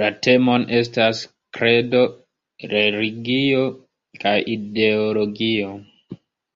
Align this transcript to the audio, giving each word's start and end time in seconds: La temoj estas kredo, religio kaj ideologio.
La 0.00 0.08
temoj 0.26 0.56
estas 0.80 1.22
kredo, 1.58 2.02
religio 2.74 3.64
kaj 4.26 4.36
ideologio. 4.60 5.74